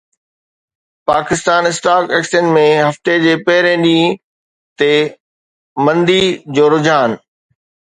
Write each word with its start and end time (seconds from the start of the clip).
Pakistan 1.09 1.61
stock 1.69 2.05
exchange 2.15 2.47
۾ 2.55 2.63
هفتي 2.87 3.15
جي 3.25 3.35
پهرين 3.45 3.85
ڏينهن 3.87 4.17
تي 4.79 4.91
مندي 5.85 6.21
جو 6.55 6.69
رجحان 6.77 7.19